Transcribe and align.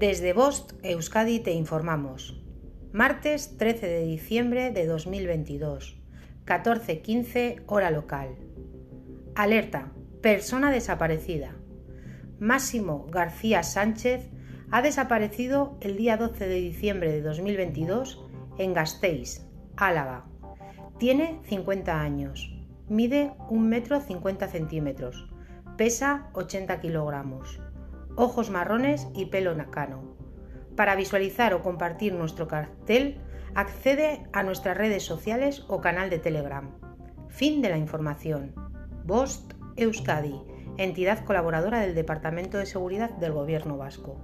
Desde 0.00 0.32
Bost, 0.32 0.72
Euskadi, 0.82 1.40
te 1.40 1.52
informamos. 1.52 2.42
Martes 2.90 3.58
13 3.58 3.86
de 3.86 4.06
diciembre 4.06 4.70
de 4.70 4.86
2022, 4.86 6.00
14.15 6.46 7.64
hora 7.66 7.90
local. 7.90 8.34
Alerta, 9.34 9.92
persona 10.22 10.70
desaparecida. 10.70 11.54
Máximo 12.38 13.08
García 13.10 13.62
Sánchez 13.62 14.30
ha 14.70 14.80
desaparecido 14.80 15.76
el 15.82 15.98
día 15.98 16.16
12 16.16 16.48
de 16.48 16.54
diciembre 16.54 17.12
de 17.12 17.20
2022 17.20 18.24
en 18.56 18.72
Gasteiz, 18.72 19.46
Álava. 19.76 20.24
Tiene 20.98 21.40
50 21.44 22.00
años, 22.00 22.50
mide 22.88 23.32
1 23.50 23.68
metro 23.68 24.00
50 24.00 24.48
centímetros, 24.48 25.28
pesa 25.76 26.30
80 26.32 26.80
kilogramos 26.80 27.60
ojos 28.16 28.50
marrones 28.50 29.08
y 29.14 29.26
pelo 29.26 29.54
nacano. 29.54 30.16
Para 30.76 30.96
visualizar 30.96 31.54
o 31.54 31.62
compartir 31.62 32.14
nuestro 32.14 32.48
cartel, 32.48 33.20
accede 33.54 34.22
a 34.32 34.42
nuestras 34.42 34.76
redes 34.76 35.04
sociales 35.04 35.64
o 35.68 35.80
canal 35.80 36.10
de 36.10 36.18
Telegram. 36.18 36.70
Fin 37.28 37.62
de 37.62 37.70
la 37.70 37.78
información. 37.78 38.54
Bost 39.04 39.52
Euskadi, 39.76 40.40
entidad 40.76 41.24
colaboradora 41.24 41.80
del 41.80 41.94
Departamento 41.94 42.58
de 42.58 42.66
Seguridad 42.66 43.10
del 43.10 43.32
Gobierno 43.32 43.76
Vasco. 43.76 44.20